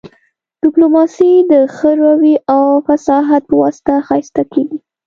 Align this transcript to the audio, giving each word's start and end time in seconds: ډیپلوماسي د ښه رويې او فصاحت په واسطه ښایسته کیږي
ډیپلوماسي 0.63 1.31
د 1.51 1.53
ښه 1.75 1.89
رويې 2.01 2.35
او 2.55 2.65
فصاحت 2.87 3.41
په 3.49 3.55
واسطه 3.61 3.93
ښایسته 4.07 4.43
کیږي 4.51 4.77